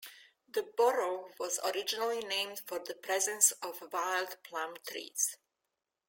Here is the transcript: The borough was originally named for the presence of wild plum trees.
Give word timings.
The 0.49 0.63
borough 0.63 1.29
was 1.37 1.59
originally 1.63 2.21
named 2.21 2.61
for 2.65 2.79
the 2.79 2.95
presence 2.95 3.51
of 3.61 3.93
wild 3.93 4.37
plum 4.41 4.77
trees. 4.87 5.37